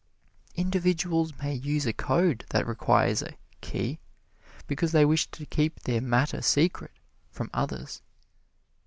Individuals 0.55 1.31
may 1.43 1.53
use 1.53 1.85
a 1.85 1.93
code 1.93 2.43
that 2.49 2.65
requires 2.65 3.21
a 3.21 3.37
"Key," 3.61 3.99
because 4.65 4.93
they 4.93 5.05
wish 5.05 5.27
to 5.29 5.45
keep 5.45 5.81
their 5.81 6.01
matter 6.01 6.41
secret 6.41 6.89
from 7.29 7.51
others. 7.53 8.01